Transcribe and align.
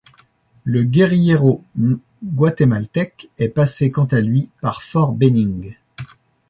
Le 0.63 0.81
guérillero 0.83 1.63
guatémaltèque 2.23 3.29
est 3.37 3.49
passé, 3.49 3.91
quant 3.91 4.05
à 4.05 4.19
lui, 4.19 4.49
par 4.59 4.81
Fort 4.81 5.13
Benning. 5.13 5.75